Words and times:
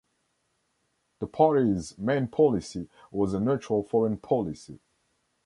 The 1.19 1.27
party's 1.27 1.95
main 1.95 2.27
policy 2.27 2.89
was 3.11 3.35
a 3.35 3.39
neutral 3.39 3.83
foreign 3.83 4.17
policy. 4.17 4.79